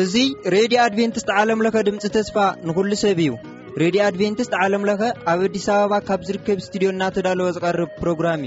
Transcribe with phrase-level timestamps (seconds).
[0.00, 2.36] እዙይ ሬድዮ ኣድቨንትስት ዓለምለኸ ድምፂ ተስፋ
[2.68, 3.30] ንኩሉ ሰብ እዩ
[3.82, 5.00] ሬድዮ ኣድቨንትስት ዓለምለኸ
[5.32, 8.42] ኣብ ኣዲስ ኣበባ ካብ ዝርከብ እስትድዮ እናተዳለወ ዝቐርብ ፕሮግራም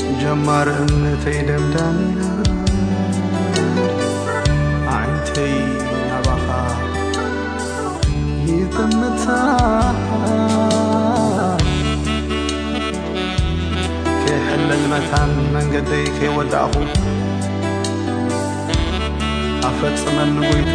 [0.00, 1.98] እዩጀማር እምነተይ ደምዳን
[14.20, 16.72] ከይዕለልመታን መንገደይ ከይወድእኹ
[19.68, 20.74] ኣብ ፈፅመንጎይታ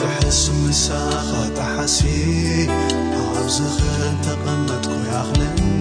[0.00, 1.98] ትሕስ ምሳኻትሓሲ
[3.36, 3.80] ኣብዙኸ
[4.26, 4.86] ተቐመጡ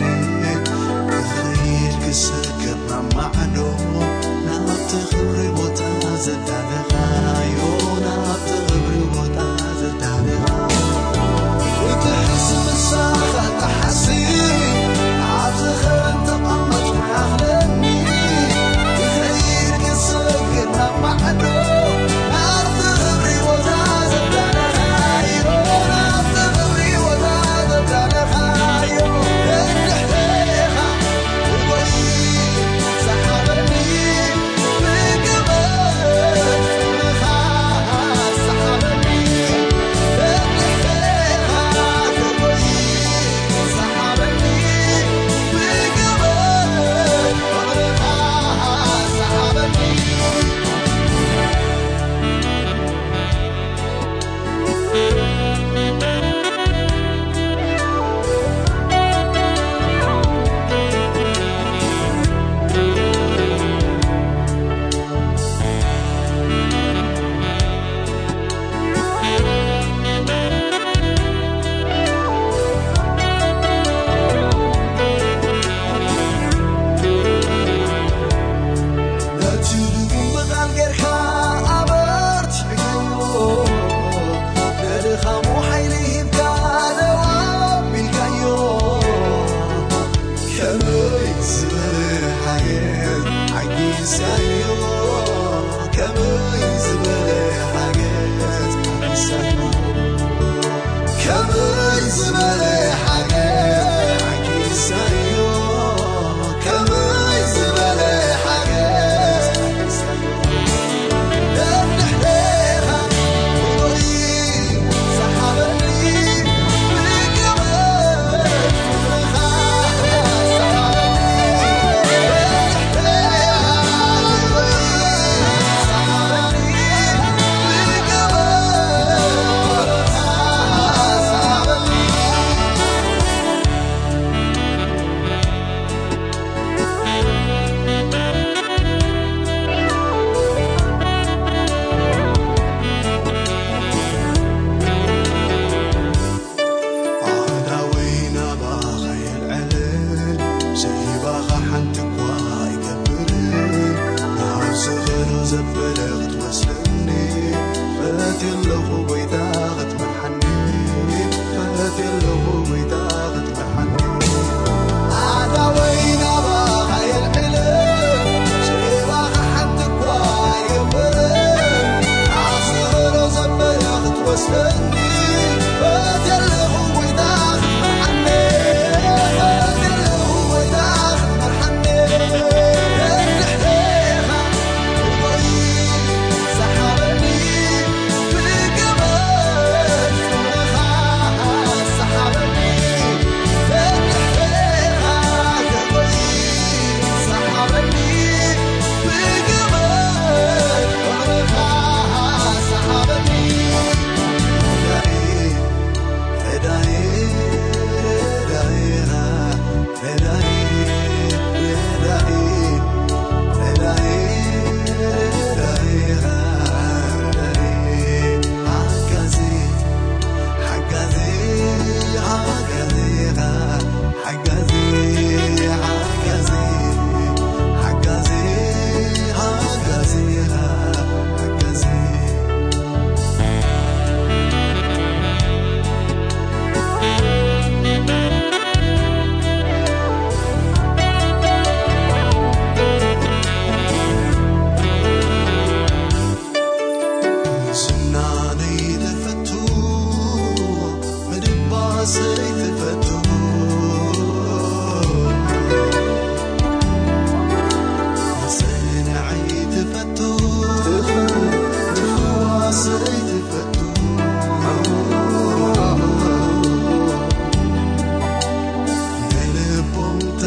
[0.02, 0.68] ናኽ
[1.32, 3.70] ፍሪርግሰከናማዕደዎ
[4.68, 5.80] ናቲ ኽብሪ ቦት
[6.26, 7.03] ዘታገኻ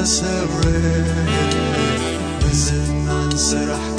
[0.07, 0.47] سر
[3.07, 3.96] مسننسرح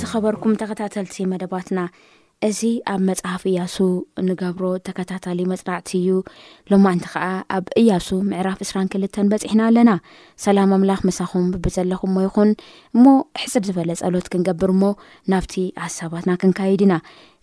[0.00, 1.80] ዝኸበርኩም ተከታተልቲ መደባትና
[2.46, 3.76] እዚ ኣብ መፅሓፍ እያሱ
[4.26, 6.10] ንገብሮ ተከታታሊ መፅራዕቲ እዩ
[6.72, 7.24] ሎማዓንቲ ከዓ
[7.56, 9.92] ኣብ እያሱ ምዕራፍ እስራን ክልተን በፂሕና ኣለና
[10.44, 12.50] ሰላም ኣምላኽ መሳኹም ብብዘለኹምሞ ይኹን
[12.96, 13.04] እሞ
[13.42, 14.92] ሕፅር ዝበለ ፀሎት ክንገብር ሞ
[15.34, 15.56] ናብቲ
[15.86, 16.94] ሃሳባትና ክንካይድ ኢና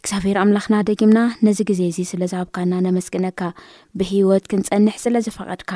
[0.05, 3.39] እግዚኣብሔር ኣምላኽና ደቂምና ነዚ ግዜ እዚ ስለ ዝብካና ነመስግነካ
[3.99, 5.71] ብሂወት ክንፀንሕ ስለዝፈቐድካ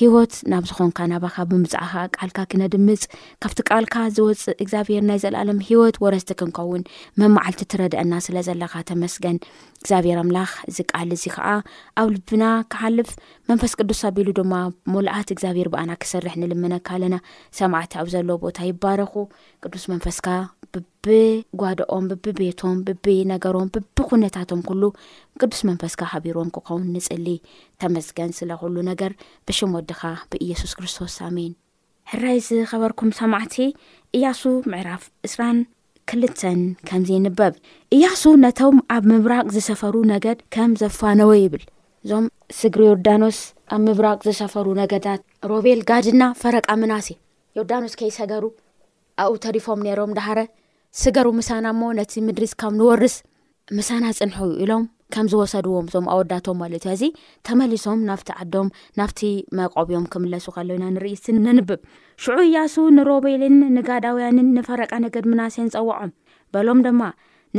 [0.00, 3.02] ሂወት ናብ ዝኾንካ ናባኻ ብምፅዕኻ ቃልካ ክነድምፅ
[3.42, 6.86] ካብቲ ቃልካ ዝወፅእ እግዚኣብሔር ናይ ዘለኣሎም ሂወት ወረስቲ ክንከውን
[7.22, 9.38] መማዓልቲ እትረድአና ስለ ዘለካ ተመስገን
[9.84, 11.46] እግዚኣብሄር ኣምላኽ እዚ ቃል እዚ ከዓ
[12.00, 13.08] ኣብ ልብና ክሓልፍ
[13.50, 14.52] መንፈስ ቅዱስ ኣቢሉ ድማ
[14.92, 17.16] መላኣት እግዚኣብሄር ብኣና ክሰርሕ ንልመነካ ኣለና
[17.58, 19.14] ሰማዕቲ ኣብ ዘለዎ ቦታ ይባረኹ
[19.62, 20.26] ቅዱስ መንፈስካ
[20.76, 24.82] ብብጓድኦም ብብቤቶም ብቢነገሮም ብቢኩነታቶም ኩሉ
[25.42, 27.26] ቅዱስ መንፈስካ ሃቢሮም ክኸውን ንፅሊ
[27.82, 29.14] ተመስገን ስለኩሉ ነገር
[29.48, 30.00] ብሽም ወድኻ
[30.32, 31.54] ብኢየሱስ ክርስቶስ ኣሜን
[32.12, 33.56] ሕራይ ዝኸበርኩም ሰማዕቲ
[34.16, 34.42] እያሱ
[34.72, 35.60] ምዕራፍ እስራን
[36.10, 37.54] ክልተን ከምዚ ይንበብ
[37.94, 41.62] እያሱ ነቶም ኣብ ምብራቅ ዝሰፈሩ ነገድ ከም ዘፋነወ ይብል
[42.04, 42.24] እዞም
[42.60, 43.38] ስግሪ ዮርዳኖስ
[43.74, 45.20] ኣብ ምብራቅ ዝሰፈሩ ነገዳት
[45.52, 47.06] ሮቤል ጋድና ፈረቃ ምናሴ
[47.58, 48.44] ዮርዳኖስ ከይሰገሩ
[49.22, 50.40] ኣብኡ ተሪፎም ነይሮም ዳሃረ
[51.02, 53.14] ስገሩ ምሳና ሞ ነቲ ምድሪካብ ንወርስ
[53.76, 54.84] ምሳና ፅንሑ ኢሎም
[55.14, 57.04] ከም ዝወሰድዎም እዞም ኣወዳቶም ማለት እዩ እዚ
[57.46, 58.68] ተመሊሶም ናብቲ ዓዶም
[58.98, 59.20] ናብቲ
[59.58, 61.80] መቆብዮም ክምለሱ ከሎዩና ንርኢስቲ ንንብብ
[62.22, 66.10] ሽዑ እያሱ ንሮቤልን ንጋዳውያንን ንፈረቃ ነገድ ምናሴን ፀዋዖም
[66.54, 67.02] በሎም ድማ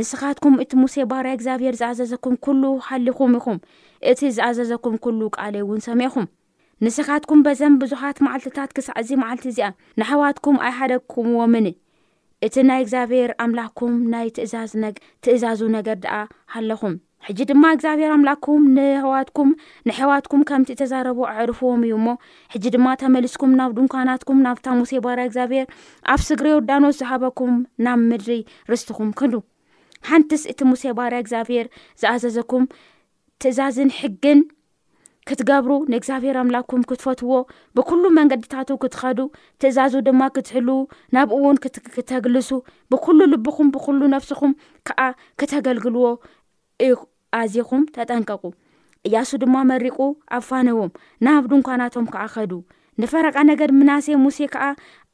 [0.00, 3.58] ንስኻትኩም እቲ ሙሴ ባርያ እግዚኣብሄር ዝኣዘዘኩም ኩሉ ሃሊኹም ኢኹም
[4.12, 6.26] እቲ ዝኣዘዘኩም ኩሉ ቃሊ እውን ሰሚዕኹም
[6.84, 9.68] ንስኻትኩም በዘም ብዙሓት ማዓልትታት ክሳዕ እዚ መዓልቲ እዚኣ
[10.00, 11.68] ንሕዋትኩም ኣይሓደኩምዎምኒ
[12.46, 14.26] እቲ ናይ እግዚኣብሄር ኣምላኽኩም ናይ
[15.24, 16.14] ትእዛዙ ነገር ድኣ
[16.54, 16.94] ሃለኹም
[17.28, 19.48] ሕጂ ድማ እግዚኣብሔር ኣምላክኩም ንህዋትኩም
[19.88, 22.06] ንሕዋትኩም ከምቲ ተዛረቡዎ ኣዕርፍዎም እዩ እሞ
[22.52, 25.66] ሕጂ ድማ ተመልስኩም ናብ ድንኳናትኩም ናብታ ሙሴ ባርያ እግዚኣብሔር
[26.12, 27.54] ኣብ ስግሪ ዮርዳኖት ዝሃበኩም
[27.86, 28.36] ናብ ምድሪ
[28.72, 29.32] ርስትኹም ክዱ
[30.10, 31.66] ሓንትስ እቲ ሙሴ ባርያ እግዚኣብሄር
[32.02, 32.64] ዝኣዘዘኩም
[33.44, 34.40] ትእዛዝን ሕግን
[35.28, 37.38] ክትገብሩ ንእግዚኣብሔር ኣምላክኩም ክትፈትውዎ
[37.76, 39.18] ብኩሉ መንገድታቱ ክትኸዱ
[39.62, 40.80] ትእዛዙ ድማ ክትህልው
[41.16, 41.56] ናብኡእውን
[41.98, 42.50] ክተግልሱ
[42.94, 44.52] ብኩሉ ልብኹም ብኩሉ ነብስኹም
[44.88, 45.00] ከዓ
[45.42, 46.06] ክተገልግልዎ
[47.40, 48.44] ኣዘኹም ተጠንቀቁ
[49.08, 49.98] እያሱ ድማ መሪቁ
[50.36, 50.90] ኣብ ፋነቦም
[51.26, 52.52] ናብ ድንኳናቶም ክዓከዱ
[53.02, 54.64] ንፈረቃ ነገድ ምናሴ ሙሴ ከዓ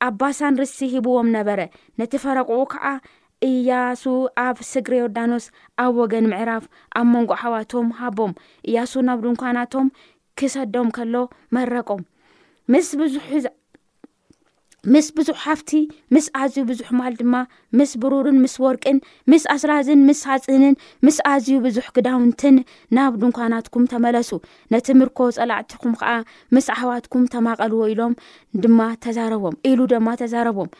[0.08, 1.60] ኣባሳን ርሲ ሂብዎም ነበረ
[2.00, 2.84] ነቲ ፈረቅኡ ከዓ
[3.48, 4.02] እያሱ
[4.46, 5.46] ኣብ ስግሪ ዮርዳኖስ
[5.84, 6.64] ኣብ ወገን ምዕራፍ
[6.98, 8.32] ኣብ መንጓሓዋቶም ሃቦም
[8.68, 9.88] እያሱ ናብ ድንኳናቶም
[10.40, 11.14] ክሰዶም ከሎ
[11.56, 12.02] መረቆም
[12.72, 13.28] ምስ ብዙሕ
[14.94, 15.72] ምስ ብዙሕ ሃፍቲ
[16.14, 17.34] ምስ ኣዝዩ ብዙሕ ማል ድማ
[17.78, 18.96] ምስ ብሩርን ምስ ወርቅን
[19.30, 20.74] ምስ ኣስራዝን ምስ ሓፅንን
[21.06, 22.56] ምስ ኣዝዩ ብዙሕ ክዳውንትን
[22.96, 24.30] ናብ ድንኳናትኩም ተመለሱ
[24.74, 26.10] ነቲ ምርኮ ፀላዕትኩም ከዓ
[26.56, 28.14] ምስ ኣሕዋትኩም ተማቐልዎ ኢሎም
[28.66, 30.72] ድማ ተዛረቦም ኢሉ ድማ ተዛረቦም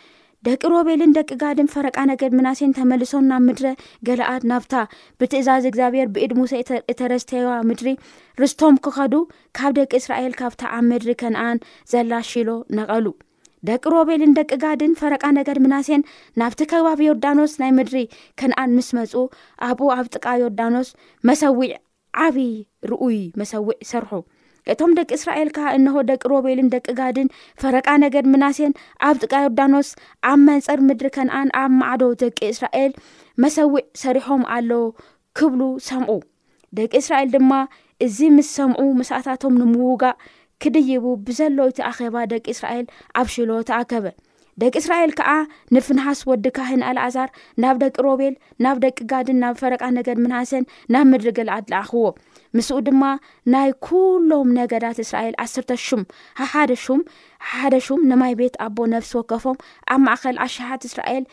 [0.49, 3.67] ደቂ ሮቤልን ደቂ ጋድም ፈረቃ ነገድ ምናሴን ተመልሶም ናብ ምድሪ
[4.09, 4.75] ገላኣት ናብታ
[5.21, 6.55] ብትእዛዝ እግዚኣብሔር ብኢድ ሙሴ
[6.93, 7.89] እተረስተዋ ምድሪ
[8.43, 9.15] ርስቶም ክኸዱ
[9.59, 11.61] ካብ ደቂ እስራኤል ካብታ ኣብ ምድሪ ከነኣን
[11.95, 13.07] ዘላ ሺሎ ነቐሉ
[13.69, 16.03] ደቂ ሮቤልን ደቂ ጋድን ፈረቃ ነገድ ምናሴን
[16.41, 17.97] ናብቲ ከባቢ ዮርዳኖስ ናይ ምድሪ
[18.41, 19.13] ከንኣን ምስ መፁ
[19.67, 20.89] ኣብኡ ኣብ ጥቃ ዮርዳኖስ
[21.29, 21.71] መሰዊዕ
[22.25, 22.51] ዓብይ
[22.91, 24.11] ርኡይ መሰዊዕ ሰርሑ
[24.73, 27.29] እቶም ደቂ እስራኤል ካ እንሆ ደቂ ሮቤልን ደቂ ጋድን
[27.63, 28.73] ፈረቃ ነገድ ምናሴን
[29.09, 29.89] ኣብ ጥቃ ዮርዳኖስ
[30.31, 32.93] ኣብ መንፀር ምድሪ ከነኣን ኣብ ማዕዶ ደቂ እስራኤል
[33.45, 34.71] መሰዊዕ ሰሪሖም ኣሎ
[35.39, 36.17] ክብሉ ሰምዑ
[36.81, 37.53] ደቂ እስራኤል ድማ
[38.05, 40.15] እዚ ምስ ሰምዑ መስኣታቶም ንምውጋእ
[40.63, 42.87] ክድይቡ ብዘለቲ ኣኼባ ደቂ እስራኤል
[43.21, 44.07] ኣብ ሽሎ ተኣከበ
[44.63, 45.31] ደቂ እስራኤል ከዓ
[45.75, 47.29] ንፍንሓስ ወዲካህን ኣልኣዛር
[47.63, 50.65] ናብ ደቂ ሮቤል ናብ ደቂ ጋድን ናብ ፈረቃ ነገድ ምንሓሰን
[50.95, 52.05] ናብ ምድሪግልኣድ ለኣኽዎ
[52.57, 53.03] ምስኡ ድማ
[53.55, 56.03] ናይ ኩሎም ነገዳት እስራኤል ኣስርተ ሹም
[56.53, 57.01] ሓደ ሹም
[57.55, 59.59] ሓደ ሹም ንማይ ቤት ኣቦ ነፍሲ ወከፎም
[59.95, 61.25] ኣብ ማእከል ኣሽሓት እስራኤል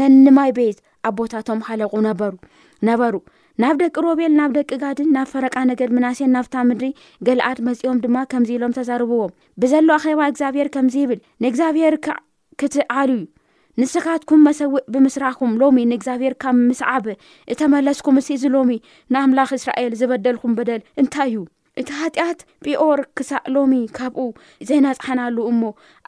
[0.00, 0.78] ነንማይ ቤት
[1.10, 3.14] ኣቦታቶም ሃለቁ ነበሩነበሩ
[3.62, 6.88] ናብ ደቂ ሮቤል ናብ ደቂ ጋድን ናብ ፈረቃ ነገር ምናሴን ናብታ ምድሪ
[7.26, 9.32] ገልኣድ መፂኦም ድማ ከምዚ ኢሎም ተዛርብዎም
[9.62, 11.96] ብዘሎ ኣኼባ እግዚኣብሄር ከምዚ ይብል ንእግዚኣብሄር
[12.62, 13.24] ክትዓሉ እዩ
[13.80, 17.06] ንስኻትኩም መሰዊዕ ብምስራኩም ሎሚ ንእግዚኣብሔር ካብ ምስዓበ
[17.54, 18.76] እተመለስኩም እሲ እዚ ሎሚ
[19.14, 21.38] ንኣምላኽ እስራኤል ዝበደልኩም በደል እንታይ እዩ
[21.80, 24.24] እቲ ሃጢኣት ጲኦር ክሳእ ሎሚ ካብኡ
[24.68, 25.62] ዘይናፅሓናሉ እሞ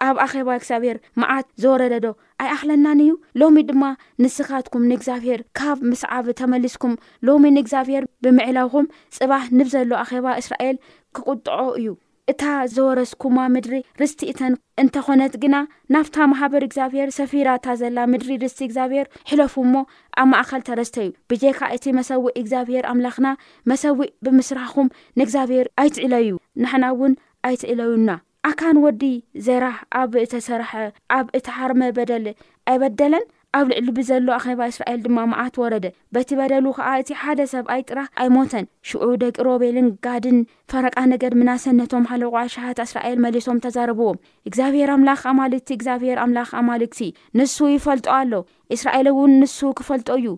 [0.06, 2.06] ኣብ ኣኼባ እግዚኣብሔር መዓት ዝወረደዶ
[2.42, 3.84] ኣይ ኣኽለናን እዩ ሎሚ ድማ
[4.22, 6.94] ንስኻትኩም ንእግዚኣብሄር ካብ ምስዓቢ ተመልስኩም
[7.28, 10.76] ሎሚ ንእግዚኣብሄር ብምዕላውኩም ፅባህ ንብዘሎ ኣኼባ እስራኤል
[11.16, 11.88] ክቁጥዖ እዩ
[12.32, 15.56] እታ ዘወረስኩማ ምድሪ ርስቲ እተን እንተኾነት ግና
[15.94, 19.85] ናብታ ማሕበር እግዚኣብሄር ሰፊራእታ ዘላ ምድሪ ርስቲ እግዚኣብሔር ሕለፉ ሞ
[20.23, 23.28] ኣብ ማእከል ተረስተ እዩ ብዜካ እቲ መሰዊዕ እግዚኣብሄር ኣምላኽና
[23.73, 26.28] መሰዊእ ብምስራሕኹም ንእግዚኣብሔር ኣይትዕለዩ
[26.64, 27.14] ንሕና እውን
[27.50, 28.11] ኣይትዕለዩና
[28.50, 29.02] ኣካን ወዲ
[29.47, 30.70] ዜራሕ ኣብ እተሰርሐ
[31.18, 32.26] ኣብ እቲሃርመ በደሊ
[32.73, 33.25] ኣይበደለን
[33.57, 37.99] ኣብ ልዕሊ ብዘሎ ኣኼባ እስራኤል ድማ መኣት ወረደ በቲ በደሉ ከዓ እቲ ሓደ ሰብ ኣይጥራ
[38.23, 40.38] ኣይሞተን ሽዑ ደቂ ሮቤልን ጋድን
[40.71, 44.19] ፈረቃ ነገር ምናሰነቶም ሓለ ቆሻት እስራኤል መሊሶም ተዛረብዎም
[44.50, 47.00] እግዚኣብሄር ኣምላኽ ኣማልክቲ እግዚኣብሄር ኣምላኽ ኣማልግቲ
[47.40, 48.33] ንሱ ይፈልጦ ኣሎ
[48.76, 50.31] እስራኤል እውን ንሱ ክፈልጦ እዩ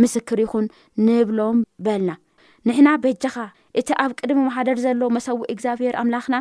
[0.03, 0.65] ምስክር ይኹን
[1.07, 2.11] ንብሉ ምበልና
[2.67, 3.35] ንሕና በጃኻ
[3.79, 6.35] እቲ ኣብ ቅድሚ ማሓደር ዘሎ መሰዊዕ እግዚኣብሄር ኣምላኽና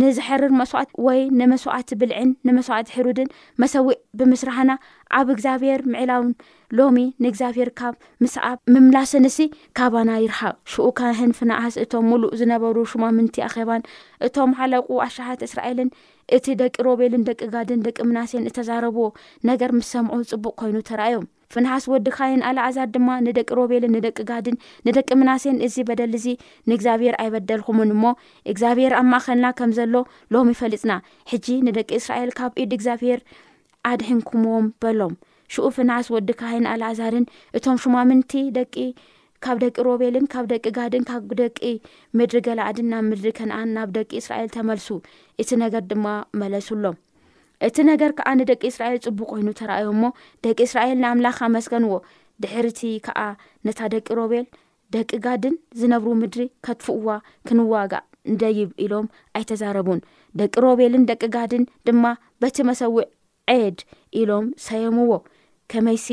[0.00, 3.28] ንዝሕርር መስዋዕት ወይ ንመስዋዕቲ ብልዕን ንመስዋዕቲ ሕሩድን
[3.62, 4.72] መሰዊዕ ብምስራሕና
[5.18, 6.30] ኣብ እግዚኣብሄር ምዕላውን
[6.78, 7.94] ሎሚ ንእግዚኣብሄር ካብ
[8.24, 8.44] ምስዓ
[8.74, 9.38] ምምላስን እሲ
[9.80, 13.86] ካባና ይረሓቅ ሽኡካ ህንፍናኣስ እቶም ሙሉእ ዝነበሩ ሽማምንቲ ኣኼባን
[14.28, 15.90] እቶም ሓለቁ ኣሻሓት እስራኤልን
[16.38, 19.06] እቲ ደቂ ሮቤልን ደቂ ጋድን ደቂ ምናሴን እተዛረብዎ
[19.50, 24.56] ነገር ምስ ሰምዑ ፅቡቅ ኮይኑ ተረኣዮም ፍንሓስ ወዲ ካይን ኣልእዛር ድማ ንደቂ ሮቤልን ንደቂ ጋድን
[24.86, 26.34] ንደቂ ምናሴን እዚ በደሊ ዚ
[26.70, 28.04] ንእግዚኣብሄር ኣይበደልኩምን እሞ
[28.52, 29.94] እግዚኣብሄር ኣብ ማኸልና ከም ዘሎ
[30.34, 30.92] ሎሚ ይፈልፅና
[31.32, 33.20] ሕጂ ንደቂ እስራኤል ካብ ኢድ እግዚኣብሄር
[33.90, 35.14] ኣድሒንኩምም በሎም
[35.54, 37.26] ሽኡ ፍንሓስ ወዲ ካይን ኣላእዛርን
[37.58, 38.76] እቶም ሽማምንቲ ደቂ
[39.44, 41.60] ካብ ደቂ ሮቤልን ካብ ደቂ ጋድን ካብ ደቂ
[42.18, 44.88] ምድሪ ገላእድን ናብ ምድሪ ከነኣን ናብ ደቂ እስራኤል ተመልሱ
[45.44, 46.06] እቲ ነገር ድማ
[46.42, 46.96] መለሱሎም
[47.66, 50.06] እቲ ነገር ከዓ ንደቂ እስራኤል ፅቡቅ ኮይኑ ተራኣዮም ሞ
[50.44, 51.90] ደቂ እስራኤል ንኣምላኽመስገንዎ
[52.42, 53.18] ድሕሪእቲ ከዓ
[53.66, 54.46] ነታ ደቂ ሮቤል
[54.94, 57.10] ደቂ ጋድን ዝነብሩ ምድሪ ከትፍእዋ
[57.48, 58.04] ክንዋጋእ
[58.40, 59.06] ደይብ ኢሎም
[59.38, 60.00] ኣይተዛረቡን
[60.40, 62.04] ደቂ ሮቤልን ደቂ ጋድን ድማ
[62.42, 63.06] በቲ መሰዊዕ
[63.52, 63.78] ዔየድ
[64.20, 65.12] ኢሎም ሰየምዎ
[65.72, 66.06] ከመይሲ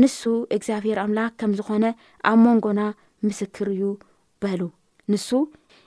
[0.00, 0.18] ንሱ
[0.56, 1.84] እግዚኣብሄር ኣምላክ ከም ዝኾነ
[2.30, 2.80] ኣብ መንጎና
[3.28, 3.84] ምስክር እዩ
[4.44, 4.60] በሉ
[5.12, 5.28] ንሱ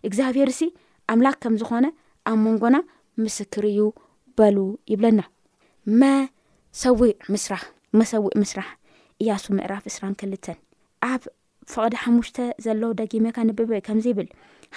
[0.07, 0.69] እግዚኣብሄር ሲ
[1.13, 1.85] ኣምላክ ከም ዝኾነ
[2.31, 2.75] ኣብ መንጎና
[3.25, 3.79] ምስክር እዩ
[4.91, 5.21] ይብለና
[6.01, 7.63] መሰዊዕ ምስራሕ
[7.99, 8.67] መሰዊዕ ምስራሕ
[9.21, 10.45] እያሱ ምዕራፍ 2ስራክልተ
[11.11, 11.23] ኣብ
[11.71, 14.29] ፍቅዲ ሓሙሽተ ዘለዉ ደጊመካ ንብበእዩ ከምዚ ይብል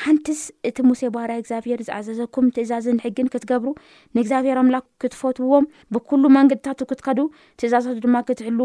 [0.03, 3.69] ሓንቲስ እቲ ሙሴ ባህራይ እግዚኣብሄር ዝኣዘዘኩም ትእዛዝን ንሕግን ክትገብሩ
[4.17, 5.67] ንእግዚኣብሄር ኣምላክ ክትፈትውዎም
[5.97, 7.21] ብኩሉ መንገድታቱ ክትከዱ
[7.61, 8.59] ትእዛዛቱ ድማ ክትሕል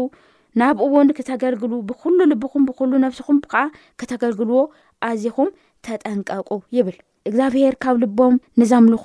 [0.60, 3.64] ናብኡእውን ክተገልግሉ ብኩሉ ልብኹም ብኩሉ ነብስኹም ከዓ
[4.00, 4.60] ክተገልግልዎ
[5.08, 5.50] ኣዝኹም
[5.86, 6.96] ተጠንቀቁ ይብል
[7.30, 9.04] እግዚኣብሄር ካብ ልቦም ንዘምልኹ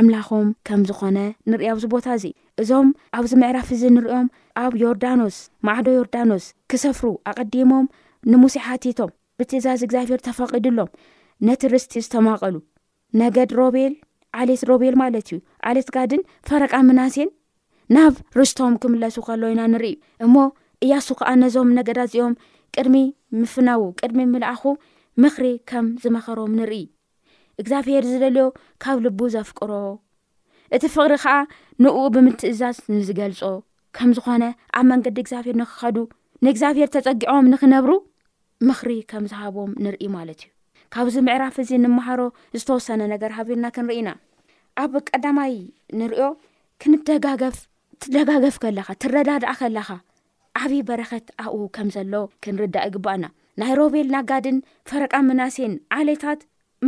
[0.00, 1.18] ኣምላኾም ከም ዝኾነ
[1.50, 2.24] ንሪኢኣብዚ ቦታ እዚ
[2.62, 4.26] እዞም ኣብዚ ምዕራፍ እዚ ንሪኦም
[4.62, 7.86] ኣብ ዮርዳኖስ ማዕዶ ዮርዳኖስ ክሰፍሩ ኣቐዲሞም
[8.30, 10.90] ንሙሴዕ ሓቲቶም ብትእዛዚ እግዚኣብሄር ተፈቂድሎም
[11.48, 12.56] ነቲ ርስጢ ዝተማቐሉ
[13.22, 13.94] ነገድ ሮቤል
[14.40, 15.38] ዓሌት ሮቤል ማለት እዩ
[15.70, 17.30] ዓሌት ጋድን ፈረቃ ምናሴን
[17.96, 19.94] ናብ ርስቶም ክምለሱ ከሎ ኢና ንርኢ
[20.24, 20.34] እሞ
[20.86, 22.34] እያሱ ከዓ ነዞም ነገዳዚኦም
[22.74, 22.96] ቅድሚ
[23.40, 24.62] ምፍናዉ ቅድሚ ምልኣኹ
[25.22, 26.82] ምኽሪ ከም ዝመኸሮም ንርኢ
[27.62, 28.44] እግዚኣብሄር ዝደልዮ
[28.82, 29.72] ካብ ልቡ ዘፍቅሮ
[30.76, 31.32] እቲ ፍቅሪ ከዓ
[31.84, 33.40] ንኡ ብምትእዛዝ ንዝገልፆ
[33.96, 34.44] ከም ዝኾነ
[34.78, 35.96] ኣብ መንገዲ እግዚኣብሄር ንክኸዱ
[36.44, 37.92] ንእግዚኣብሄር ተፀጊዖም ንክነብሩ
[38.68, 40.50] ምኽሪ ከም ዝሃቦም ንርኢ ማለት እዩ
[40.94, 42.20] ካብዚ ምዕራፍ እዚ ንምሃሮ
[42.60, 44.10] ዝተወሰነ ነገር ሃቢርና ክንርኢና
[44.82, 45.54] ኣብ ቀዳማይ
[46.00, 46.24] ንሪዮ
[46.82, 47.58] ክንደጋፍ
[48.02, 49.88] ትደጋገፍ ከለኻ ትረዳድኣ ከለኻ
[50.60, 52.14] ዓብዪ በረከት ኣብኡ ከም ዘሎ
[52.44, 53.24] ክንርዳእ ይግባእና
[53.60, 56.40] ናይ ሮቤል ናጋድን ፈረቃ መናሴን ዓሌታት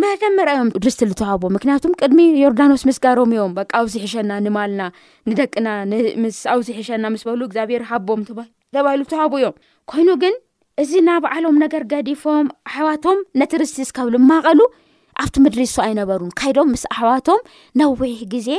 [0.02, 4.82] መጀመሪያእዮም ርስቲ ልተሃቦ ምክንያቱም ቅድሚ ዮርዳኖስ ምስ ጋሮም እዮም በ ኣብዚ ሒሸና ንማልና
[5.30, 5.68] ንደቅና
[6.22, 8.22] ምስ ኣብዚ ሒሸና ምስ በሉ እግዚኣብሔር ሃቦም
[8.76, 9.54] ተባሂሉ ተሃብ እዮም
[9.92, 10.34] ኮይኑ ግን
[10.84, 14.60] እዚ ናባዓሎም ነገር ገዲፎም ኣሕዋቶም ነቲ ርስቲ ስካብ ልማቐሉ
[15.24, 17.40] ኣብቲ ምድሪ ዝሱ ኣይነበሩን ካይዶም ምስ ኣሕዋቶም
[17.80, 18.50] ነዊሕ ግዜ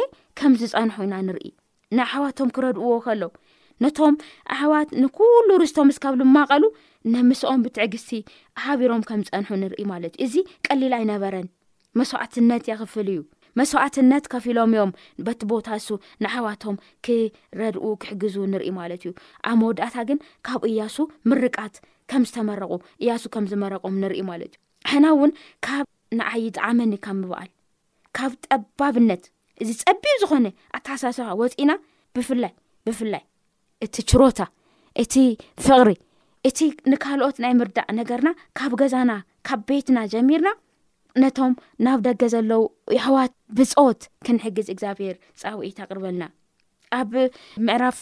[0.41, 1.47] ከም ዝፀንሑኢና ንርኢ
[1.97, 3.23] ንኣሕዋቶም ክረድእዎ ከሎዉ
[3.83, 4.15] ነቶም
[4.53, 6.63] ኣሕዋት ንኩሉ ርስቶም ስካብ ልማቐሉ
[7.13, 8.11] ነምስኦም ብትዕግዝቲ
[8.65, 11.47] ሃቢሮም ከም ዝፀንሑ ንርኢ ማለት እዩ እዚ ቀሊል ኣይነበረን
[11.99, 13.19] መስዋዕትነት የኽፍል እዩ
[13.59, 14.91] መስዋዕትነት ከፍ ኢሎም እዮም
[15.25, 15.89] በቲ ቦታ ሱ
[16.23, 19.11] ንኣሕዋቶም ክረድኡ ክሕግዙ ንርኢ ማለት እዩ
[19.49, 20.95] ኣብ መወዳእታ ግን ካብኡ እያሱ
[21.31, 21.75] ምርቃት
[22.11, 22.71] ከም ዝተመረቁ
[23.03, 25.31] እያሱ ከም ዝመረቆም ንርኢ ማለት እዩ እሕና እውን
[25.67, 25.85] ካብ
[26.19, 27.49] ንዓይጥዓመኒ ካ ምበኣል
[28.17, 29.23] ካብ ጠባብነት
[29.63, 30.47] እዚ ፀቢብ ዝኾነ
[30.77, 31.71] ኣተሓሳስባ ወፂኢና
[32.17, 32.53] ብፍላይ
[32.87, 33.23] ብፍላይ
[33.85, 34.39] እቲ ሽሮታ
[35.01, 35.13] እቲ
[35.65, 35.91] ፍቕሪ
[36.47, 36.57] እቲ
[36.91, 39.11] ንካልኦት ናይ ምርዳእ ነገርና ካብ ገዛና
[39.47, 40.49] ካብ ቤትና ጀሚርና
[41.21, 41.53] ነቶም
[41.85, 42.61] ናብ ደገ ዘለዉ
[42.97, 46.23] ኣሕዋት ብፆት ክንሕግዝ እግዚኣብሔር ፃውኢ ኣቕርበልና
[46.99, 47.11] ኣብ
[47.67, 47.99] ምዕራፍ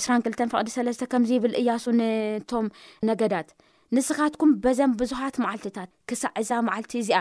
[0.00, 2.66] 2ስራንክልተን ፍቅዲ ሰለስተ ከምዚ ይብል እያሱ ንቶም
[3.10, 3.48] ነገዳት
[3.96, 7.20] ንስኻትኩም በዘን ብዙሓት መዓልትታት ክሳዕ እዛ መዓልቲ እዚኣ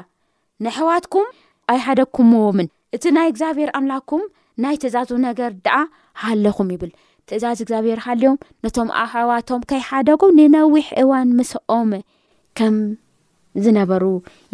[0.66, 1.28] ንሕዋትኩም
[1.74, 2.68] ኣይሓደኩምዎምን
[2.98, 4.24] እቲ ናይ እግዚኣብሔር ኣምላክኩም
[4.66, 5.78] ናይ ትዛዙ ነገር ድኣ
[6.26, 6.92] ሃለኹም ይብል
[7.38, 11.92] እዛዝ እግዚብሄር ካልዮም ነቶም ኣሃዋቶም ከይሓደጉ ንነዊሕ እዋን ምስኦም
[12.60, 12.78] ከም
[13.66, 14.04] ዝነበሩ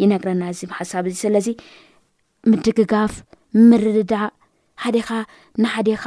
[0.02, 1.46] ይነግረና እዚብ ሓሳብ እዚ ስለዚ
[2.50, 3.12] ምድግጋፍ
[3.68, 4.28] ምርዳእ
[4.84, 5.10] ሓደኻ
[5.62, 6.04] ንሓደኻ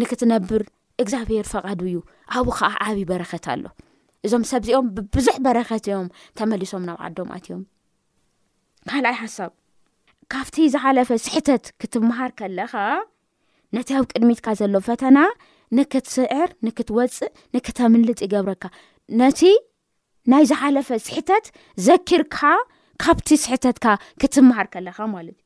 [0.00, 0.62] ንክትነብር
[1.02, 1.96] እግዚኣብሄር ፈቓዱ እዩ
[2.36, 3.64] ኣብኡ ከዓ ዓብዪ በረከት ኣሎ
[4.26, 6.06] እዞም ሰብእዚኦም ብብዙሕ በረከት እዮም
[6.38, 7.62] ተመሊሶም ናብ ዓዶም ኣትዮም
[8.90, 9.50] ካልኣይ ሓሳብ
[10.32, 12.72] ካብቲ ዝሓለፈ ስሕተት ክትምሃር ከለኻ
[13.76, 15.16] ነቲ ኣብ ቅድሚትካ ዘሎ ፈተና
[15.78, 18.64] ንክትስዕር ንክትወፅእ ንክትምልጥ ይገብረካ
[19.20, 19.40] ነቲ
[20.32, 21.46] ናይ ዝሓለፈ ስሕተት
[21.86, 22.36] ዘኪርካ
[23.02, 23.86] ካብቲ ስሕተትካ
[24.20, 25.40] ክትምሃር ከለኻ ማለት እዩ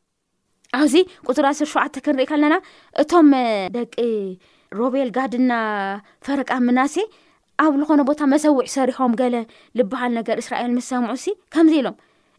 [0.80, 0.96] ኣብዚ
[1.28, 2.54] ቁፅራስር 7ዓተ ክንሪኢ ከለና
[3.02, 3.28] እቶም
[3.76, 3.94] ደቂ
[4.80, 5.52] ሮቤል ጋድና
[6.26, 6.96] ፈረቃ ምናሴ
[7.64, 9.36] ኣብ ዝኾነ ቦታ መሰዊዒ ሰሪሖም ገለ
[9.78, 11.96] ልበሃል ነገር እስራኤል ምስ ሰምዑ ሲ ከምዚ ኢሎም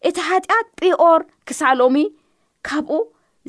[0.09, 1.95] እቲ ሃጢኣ ጲኦር ክሳሎኦም
[2.67, 2.99] ካብኡ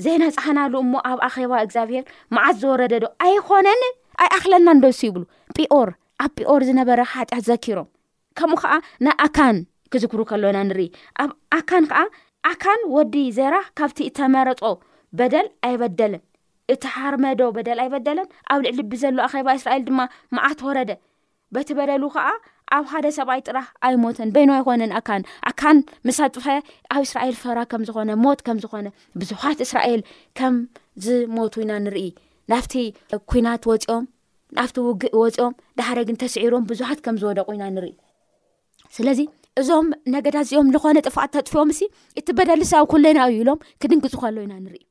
[0.04, 2.04] ዘናፀሓናሉ እሞ ኣብ ኣኼባ እግዚኣብሄር
[2.36, 3.82] መዓት ዝወረደዶ ኣይኮነን
[4.20, 5.22] ኣይ ኣክለና ንደሱ ይብሉ
[5.56, 5.88] ጲኦር
[6.24, 7.88] ኣብ ጲኦር ዝነበረ ሓጢኣት ዘኪሮም
[8.38, 8.72] ከምኡ ከዓ
[9.04, 9.56] ናይ ኣካን
[9.92, 10.88] ክዝግሩ ከሎና ንርኢ
[11.22, 11.98] ኣብ ኣካን ከዓ
[12.50, 14.60] ኣካን ወዲ ዜራ ካብቲ እተመረፆ
[15.18, 16.22] በደል ኣይበደለን
[16.74, 20.00] እቲሓርመዶ በደል ኣይበደለን ኣብ ልዕሊ ቢዘሎ ኣኼባ እስራኤል ድማ
[20.36, 20.90] መኣት ወረደ
[21.54, 22.26] በቲ በደሉ ከዓ
[22.76, 25.78] ኣብ ሓደ ሰብይ ጥራህ ኣይሞተን በይኖዋ ይኮነን ኣካን ኣካን
[26.08, 26.46] ምሳጥፈ
[26.94, 28.86] ኣብ እስራኤል ፈራ ከም ዝኾነ ሞት ከም ዝኾነ
[29.22, 30.02] ብዙሓት እስራኤል
[30.40, 30.56] ከም
[31.06, 32.06] ዝሞቱ ኢና ንርኢ
[32.52, 32.74] ናብቲ
[33.30, 34.04] ኩናት ወፂኦም
[34.58, 37.92] ናብቲ ውግእ ወፂኦም ዳሓደግን ተስዒሮም ብዙሓት ከም ዝወደቁ ኢና ንርኢ
[38.96, 39.20] ስለዚ
[39.60, 41.80] እዞም ነገዳዚኦም ዝኾነ ጥፋኣት ተጥፍኦም እሲ
[42.20, 44.82] እቲ በደሊ ሰኣብ ኩለና እዩ ኢሎም ክድንግፅካሎ ኢና ንርኢ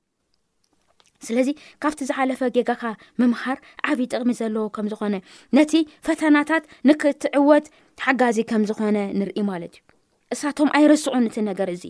[1.27, 1.49] ስለዚ
[1.83, 2.83] ካብቲ ዝሓለፈ ጌጋካ
[3.19, 3.57] ምምሃር
[3.91, 5.15] ዓብዪ ጥቕሚ ዘለዎ ከም ዝኾነ
[5.57, 5.73] ነቲ
[6.07, 7.65] ፈተናታት ንክትዕወት
[8.05, 9.83] ሓጋዚ ከም ዝኾነ ንርኢ ማለት እዩ
[10.35, 11.83] እሳቶም ኣይረስዑን እቲ ነገር እዚ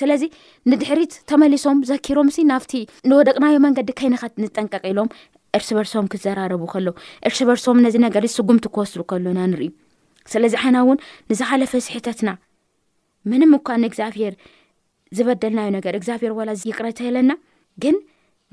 [0.00, 0.22] ስለዚ
[0.70, 2.72] ንድሕሪት ተመሊሶም ዘኪሮም ሲ ናብቲ
[3.10, 5.08] ንወደቅናዮ መንገዲ ከይንኸ ንጠንቀቂሎም
[5.56, 6.88] እርስበርሶም ክዘራረቡ ከሎ
[7.28, 9.70] እርስበርሶም ነዚ ነገር ስጉምቲ ክወስሉ ከሎና ንሪኢ
[10.32, 10.98] ስለዚ ሓና እውን
[11.30, 12.30] ንዝሓለፈ ስሕተትና
[13.30, 14.34] ምንም እኳ እግዚኣብሄር
[15.16, 17.32] ዝበደልናዮ ነገር እግዚኣብሄር ወላ ይቅረተ ኣለና
[17.82, 17.96] ግን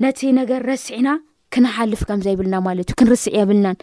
[0.04, 1.08] ነቲ ነገር ረስዕና
[1.54, 3.76] ክነሓልፍ ከምዘይብልና ማለት እዩ ክንርስዕ የብልናን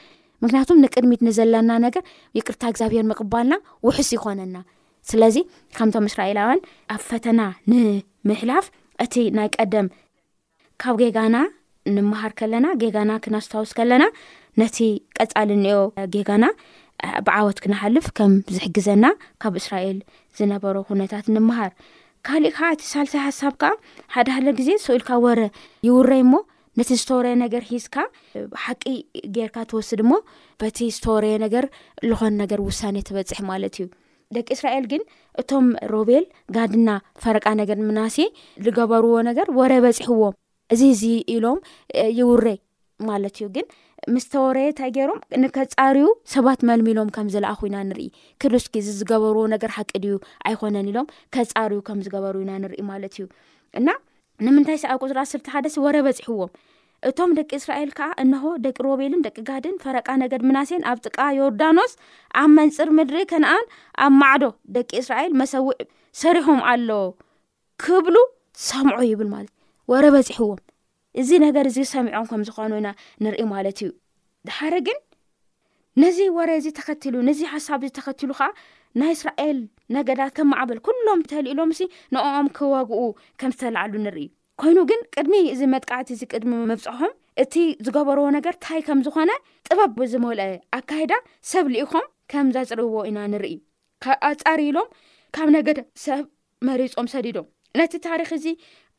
[0.44, 2.04] ምክንያቱም ንቅድሚት ንዘለና ነገር
[2.38, 3.56] ይቅርታ እግዚኣብሄር ምቅባልና
[3.88, 4.56] ውሑስ ይኮነና
[5.12, 5.38] ስለዚ
[5.78, 6.60] ካምቶም እስራኤላውን
[6.94, 8.66] ኣብ ፈተና ንምሕላፍ
[9.06, 9.88] እቲ ናይ ቀደም
[10.82, 11.38] ካብ ጌጋና
[11.96, 14.04] ንምሃር ከለና ጌጋና ክናስታውስ ከለና
[14.62, 14.78] ነቲ
[15.22, 15.80] ቀፃሊ እኒኦ
[16.14, 16.46] ጌጋና
[17.28, 19.06] ብዓወት ክነሓልፍ ከም ዝሕግዘና
[19.44, 19.98] ካብ እስራኤል
[20.40, 21.72] ዝነበሮ ኩነታት ንምሃር
[22.28, 23.72] ካሊእ ከዓ እቲ ሳልሳይ ሓሳብ ከኣ
[24.16, 25.40] ሓደ ሓደ ግዜ ስኡልካ ወረ
[25.88, 26.38] ይውረይ ሞ
[26.80, 27.98] ነቲ ዝተወረየ ነገር ሒዝካ
[28.66, 28.84] ሓቂ
[29.38, 30.22] ጌርካ ትወስድ ሞ
[30.64, 31.68] በቲ ዝተወረየ ነገር
[32.12, 33.88] ዝኾን ነገር ውሳነ ትበፅሕ ማለት እዩ
[34.38, 35.02] ደቂ እስራኤል ግን
[35.42, 36.90] እቶም ሮቤል ጋድና
[37.24, 38.18] ፈረቃ ነገር ምናሴ
[38.66, 40.36] ዝገበርዎ ነገር ወረ በፂሕዎም
[40.76, 41.04] እዚ እዚ
[41.36, 41.60] ኢሎም
[42.20, 42.58] ይውረይ
[43.10, 43.66] ማለት እዩ ግን
[44.14, 48.08] ምስተወረየ እንታይ ገይሮም ንከፃርዩ ሰባት መልሚሎም ከም ዝለኣኹ ዩና ንርኢ
[48.42, 50.16] ክዱስ ክዚ ዝገበርዎ ነገር ሓቂ ድዩ
[50.50, 53.26] ኣይኮነን ኢሎም ከፃርዩ ከም ዝገበሩ ዩና ንሪኢ ማለት እዩ
[53.82, 53.88] እና
[54.46, 56.52] ንምንታይ ሰኣብ ቁፅር ኣስርተ ሓደስብ ወረ በፂሕዎም
[57.10, 61.94] እቶም ደቂ እስራኤል ከዓ እንሆ ደቂ ሮቤልን ደቂ ጋድን ፈረቃ ነገድ ምናሴን ኣብ ጥቃ ዮርዳኖስ
[62.42, 63.66] ኣብ መንፅር ምድሪ ከነኣን
[64.06, 64.44] ኣብ ማዕዶ
[64.76, 65.78] ደቂ እስራኤል መሰዊዕ
[66.24, 66.90] ሰሪሖም ኣሎ
[67.86, 68.16] ክብሉ
[68.70, 70.62] ሰምዑ ይብል ማለት እ ወረ በፂሕዎም
[71.22, 72.90] እዚ ነገር እዚ ሰሚዖም ከም ዝኮኑ ና
[73.24, 73.90] ንርኢ ማለት እዩ
[74.50, 75.00] ድሓደ ግን
[76.04, 78.48] ነዚ ወረ እዚ ተኸትሉ ነዚ ሓሳብ እዚ ተኸትሉ ከዓ
[79.02, 79.60] ናይ እስራኤል
[79.96, 83.02] ነገዳት ከም ማዕበል ኩሎም ተሊ ኢሎም ሲ ንኦኦም ክዋግኡ
[83.42, 84.26] ከም ዝተላዓሉ ንርኢ
[84.62, 87.14] ኮይኑ ግን ቅድሚ እዚ መጥቃዕቲ እዚ ቅድሚ መብፅሖም
[87.44, 87.54] እቲ
[87.86, 89.32] ዝገበርዎ ነገር ንታይ ከም ዝኾነ
[89.68, 91.14] ጥበብ ብዝመልአ ኣካይዳ
[91.52, 93.56] ሰብ ልኢኹም ከም ዘፅርይዎ ኢና ንርኢ
[94.30, 94.88] ኣፃሪኢሎም
[95.36, 95.68] ካብ ነገ
[96.04, 96.22] ሰብ
[96.70, 97.48] መሪፆም ሰዲዶም
[97.80, 98.46] ነቲ ታሪክ እዚ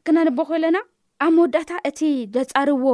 [0.06, 0.76] ክናንቦ ከለና
[1.24, 2.00] ኣብ መወዳእታ እቲ
[2.34, 2.86] ዘፃርዎ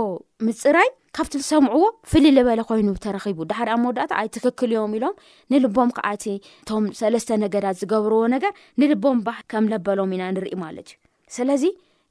[0.46, 5.14] ምፅራይ ካብቲ ዝሰምዕዎ ፍልይ ዝበለ ኮይኑ ተረኪቡ ድሓደ ኣብ መወዳእታ ኣይትክክልዮም ኢሎም
[5.52, 6.24] ንልቦም ከዓቲ
[6.62, 10.98] እቶም ሰለስተ ነገዳት ዝገብርዎ ነገር ንልቦም ባህ ከም ለበሎም ኢና ንርኢ ማለት እዩ
[11.38, 11.64] ስለዚ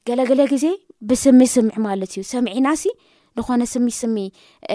[0.08, 0.66] ገለገለ ግዜ
[1.10, 2.84] ብስሚ ስምዕ ማለት እዩ ሰምዒናሲ
[3.38, 4.00] ንኾነ ስሚስ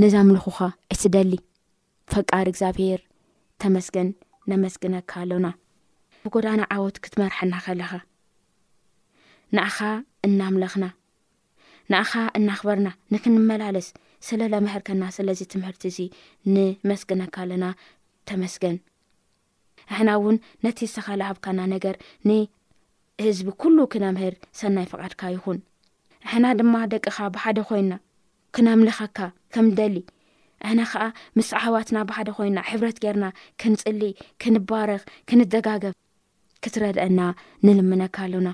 [0.03, 0.59] ንዘምልኹኻ
[0.95, 1.33] ዕስደሊ
[2.13, 3.01] ፈቃድ እግዚኣብሄር
[3.63, 4.09] ተመስገን
[4.51, 5.47] ነመስግነካ ኣሎና
[6.25, 7.93] ብጎዳና ዓወት ክትመርሐና ከለኻ
[9.57, 9.77] ንኣኻ
[10.27, 10.85] እናምለኽና
[11.93, 13.89] ንኣኻ እናኽበርና ንክንመላለስ
[14.29, 15.99] ስለ ለምሕር ከና ስለዚ ትምህርቲ እዚ
[16.55, 17.65] ንመስግነካ ኣለና
[18.31, 18.77] ተመስገን
[19.91, 21.97] ንሕና እውን ነቲ ዝተኻል ሃብካና ነገር
[22.29, 25.59] ንህዝቢ ኩሉ ክነምህር ሰናይ ፍቓድካ ይኹን
[26.25, 27.95] ንሕና ድማ ደቅኻ ብሓደ ኮይንና
[28.57, 29.19] ክነምልኸካ
[29.57, 29.97] ከም ደሊ
[30.65, 31.03] እሕና ኸዓ
[31.37, 33.27] ምስ ኣሕዋትና ብሓደ ኮይና ሕብረት ጌርና
[33.63, 35.95] ክንፅሊእ ክንባረኽ ክንደጋገብ
[36.65, 37.21] ክትረድአና
[37.67, 38.49] ንልምነካ ኣለና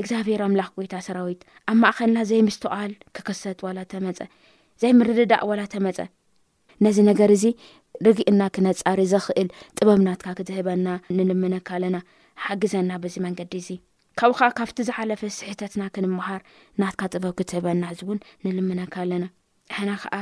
[0.00, 4.18] እግዚኣብሔር ኣምላኽ ጎታ ሰራዊት ኣብ ማእኸልና ዘይ ምስትቃል ክክሰጥ ዋላ ተመፀ
[4.82, 5.98] ዘይ ምርድዳእ ዋላ ተመፀ
[6.84, 7.44] ነዚ ነገር እዚ
[8.06, 9.48] ርጊእና ክነጻሪ ዝኽእል
[9.78, 11.96] ጥበብ ናትካ ክትህበና ንልምነካ ኣለና
[12.44, 13.68] ሓግዘና ብዚ መንገዲ እዚ
[14.20, 16.40] ካብኡ ከዓ ካብቲ ዝሓለፈ ስሕተትና ክንምሃር
[16.82, 19.26] ናትካ ጥበብ ክትህበና እዚ እውን ንልምነካ ኣለና
[19.78, 20.14] ሕና ኸዓ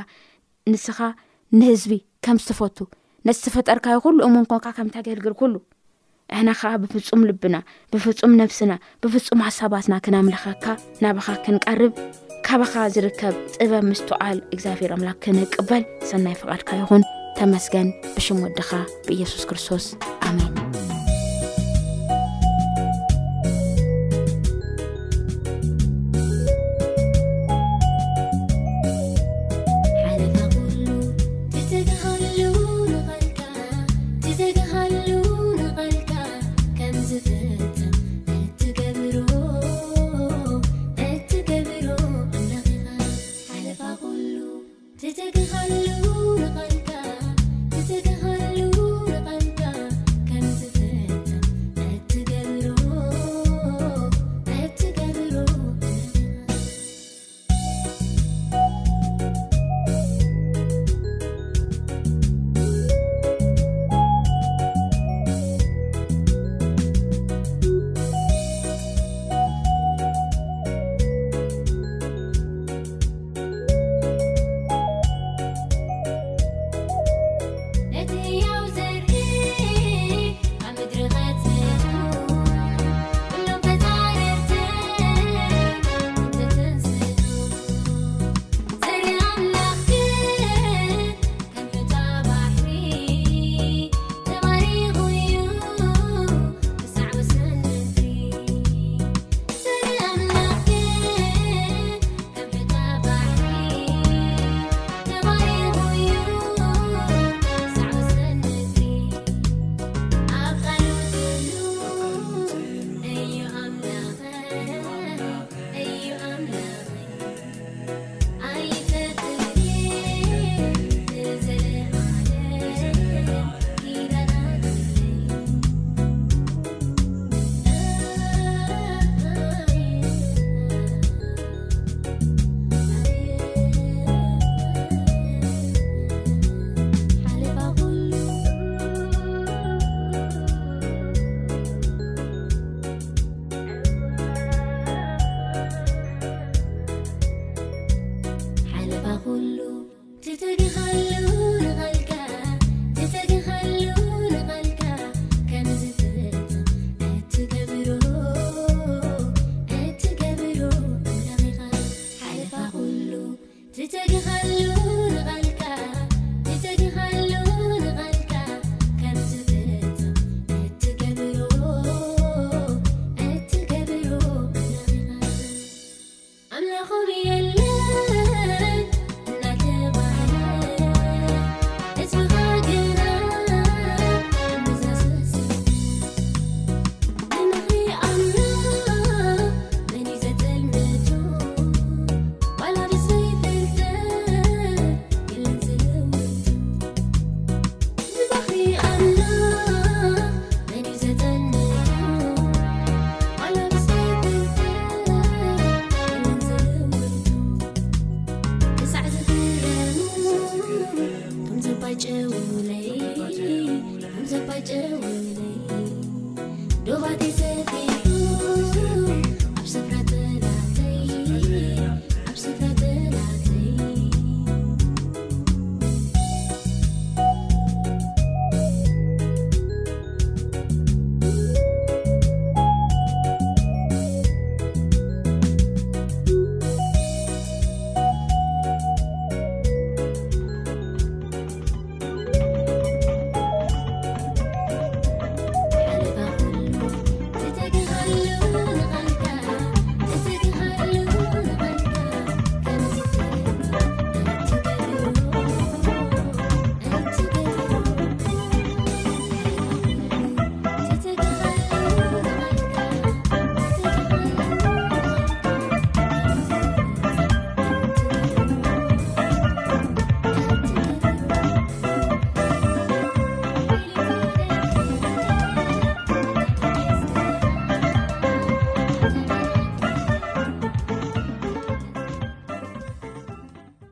[0.73, 0.99] ንስኻ
[1.59, 1.91] ንህዝቢ
[2.25, 2.77] ከም ዝትፈቱ
[3.27, 5.55] ነዝተፈጠርካ ይኩሉ እሙን ኮንካ ከም ተገልግር ኩሉ
[6.33, 7.55] እሕና ኸዓ ብፍፁም ልብና
[7.93, 8.71] ብፍፁም ነፍስና
[9.03, 10.65] ብፍፁም ሓሳባትና ክነምልኸካ
[11.05, 11.93] ናባኻ ክንቀርብ
[12.47, 17.05] ካባኻ ዝርከብ ፅበብ ምስተውዓል እግዚኣብሄር ኣምላክ ክንቅበል ሰናይ ፍቓድካ ይኹን
[17.39, 18.69] ተመስገን ብሽም ወድኻ
[19.09, 19.87] ብኢየሱስ ክርስቶስ
[20.31, 20.58] ኣሜን